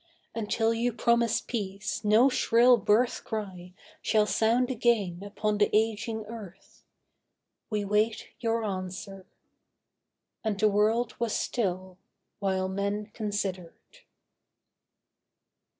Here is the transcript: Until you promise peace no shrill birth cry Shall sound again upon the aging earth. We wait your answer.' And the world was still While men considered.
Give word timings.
Until 0.33 0.73
you 0.73 0.91
promise 0.93 1.41
peace 1.41 2.03
no 2.03 2.27
shrill 2.27 2.75
birth 2.77 3.23
cry 3.23 3.75
Shall 4.01 4.25
sound 4.25 4.71
again 4.71 5.21
upon 5.23 5.59
the 5.59 5.69
aging 5.77 6.25
earth. 6.25 6.83
We 7.69 7.85
wait 7.85 8.29
your 8.39 8.63
answer.' 8.63 9.27
And 10.43 10.59
the 10.59 10.69
world 10.69 11.13
was 11.19 11.35
still 11.35 11.99
While 12.39 12.67
men 12.67 13.11
considered. 13.13 13.99